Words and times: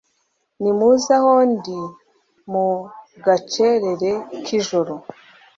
nimuze 0.61 1.11
aho 1.19 1.33
ndi 1.51 1.79
mu 2.51 2.67
gacerere 3.25 4.11
k'ijoro 4.43 4.93